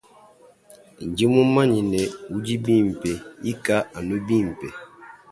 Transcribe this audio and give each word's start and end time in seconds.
Ndi 1.07 1.25
mumanye 1.33 1.81
ne 1.91 2.03
udi 2.35 2.55
bimpe 2.63 3.11
ika 3.51 3.75
anu 3.97 4.15
bimpe. 4.27 4.67